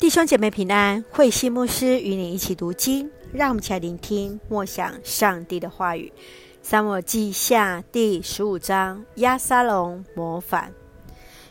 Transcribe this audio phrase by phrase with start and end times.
[0.00, 6.10] 弟兄姐妹平安，慧西牧师与你一起读经，让我们一起来聆听默想上帝的话语。
[6.62, 10.72] 撒母记下第十五章，押沙龙谋反。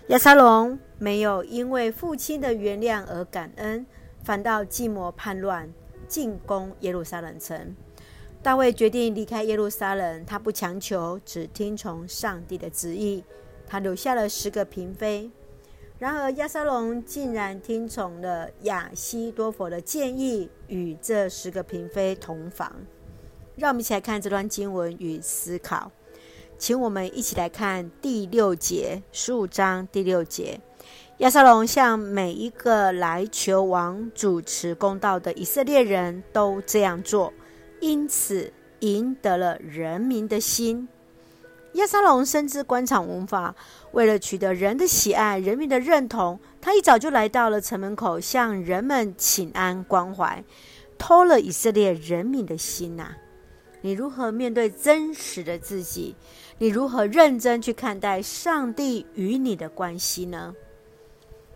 [0.08, 3.86] 押沙龙没有因为父亲的原谅而感恩，
[4.24, 5.72] 反倒计谋叛乱，
[6.08, 7.76] 进攻耶路撒冷城。
[8.42, 13.24] 大卫决定离开耶路撒冷，他不强求，只听从上帝的旨意。
[13.68, 15.30] 他留下了十个嫔妃。
[16.00, 22.72] 然而，亚沙龙竟然听从了亚西多佛的建议，与这十个嫔妃同房。
[23.58, 25.92] 让我们一起来看这段经文与思考。
[26.58, 30.62] 请我们一起来看第六节，十五章第六节。
[31.18, 37.34] 亚沙龙向每一个来求王主持公道的以色列人都这样做，
[37.82, 40.88] 因此赢得了人民的心。
[41.74, 43.54] 亚沙龙深知官场文法，
[43.92, 50.44] 为了取得人的喜爱、人民的认同，他一早就来到了城门口，向人们请安关怀，
[50.98, 53.16] 偷了以色列人民的心呐、
[53.82, 56.16] 你如何面对真实的自己？
[56.58, 60.54] 你如何认真去看待上帝与你的关系呢？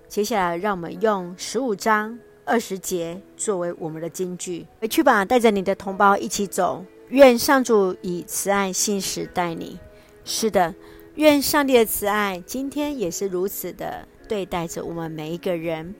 [0.07, 6.85] 接下来，让我们用十五章二十节作为我们的金句，回去吧，带着你的同胞一起走。
[7.09, 9.77] 愿上主以慈爱信实待你。
[10.25, 10.73] 是的，
[11.15, 15.93] 愿上帝的慈爱今天也是如此的对待着我们每一个人。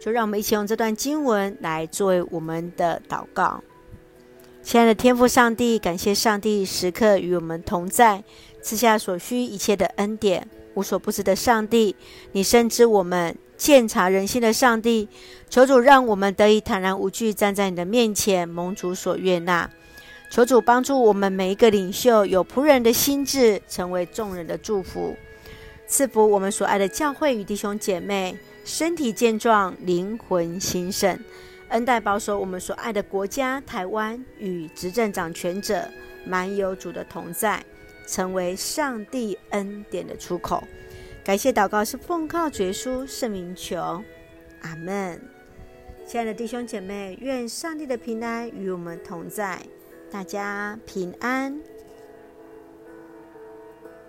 [0.00, 3.62] 就让我们一起用这段经文来作为我们的祷告。
[4.62, 8.24] 亲爱的天父上帝，感谢上帝时刻与我们同在，
[8.62, 10.48] 赐下所需一切的恩典。
[10.72, 11.96] 无所不知的上帝，
[12.32, 15.08] 你深知我们，鉴察人心的上帝，
[15.50, 19.68] 求主让我们得以坦然无惧站在你的面前，蒙主所悦纳。
[20.30, 25.16] 求主帮助我们每一个领袖有仆人的心志，成为众人的祝福，
[25.88, 31.18] 赐福我们所爱的教会与弟兄姐妹，身体健壮，灵魂兴盛，
[31.70, 35.84] 恩待保守我们所爱的国家台湾与执政掌权者，
[36.24, 37.60] 满有主的同在，
[38.06, 40.62] 成为上帝恩典的出口。
[41.24, 44.00] 感谢祷告是奉靠绝书圣名求，
[44.62, 45.20] 阿门。
[46.06, 49.60] 亲爱的弟兄姐妹，愿上帝的平安与我们同在。
[50.10, 51.79] 大家平安。